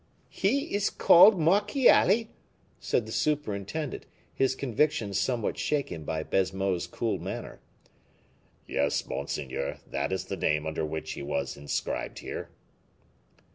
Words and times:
"He 0.31 0.73
is 0.73 0.89
called 0.89 1.37
Marchiali?" 1.39 2.29
said 2.79 3.05
the 3.05 3.11
superintendent, 3.11 4.07
his 4.33 4.55
conviction 4.55 5.13
somewhat 5.13 5.59
shaken 5.59 6.05
by 6.05 6.23
Baisemeaux's 6.23 6.87
cool 6.87 7.19
manner. 7.19 7.59
"Yes, 8.67 9.05
monseigneur; 9.05 9.77
that 9.85 10.11
is 10.11 10.25
the 10.25 10.37
name 10.37 10.65
under 10.65 10.83
which 10.87 11.11
he 11.11 11.21
was 11.21 11.55
inscribed 11.55 12.17
here." 12.17 12.49